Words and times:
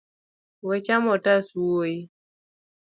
We 0.67 0.75
chamo 0.85 1.09
otas 1.17 1.45
wuoi. 1.57 1.95